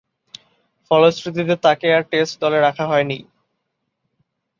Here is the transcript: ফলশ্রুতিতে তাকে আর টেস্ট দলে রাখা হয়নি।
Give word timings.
ফলশ্রুতিতে 0.91 1.55
তাকে 1.65 1.87
আর 1.95 2.03
টেস্ট 2.11 2.33
দলে 2.43 2.59
রাখা 2.59 2.85
হয়নি। 2.87 3.19